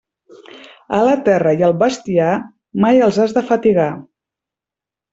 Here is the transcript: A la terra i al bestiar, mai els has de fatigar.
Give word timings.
A 0.99 1.01
la 1.07 1.13
terra 1.27 1.53
i 1.59 1.61
al 1.69 1.77
bestiar, 1.83 2.31
mai 2.87 3.05
els 3.11 3.23
has 3.27 3.39
de 3.39 3.47
fatigar. 3.55 3.89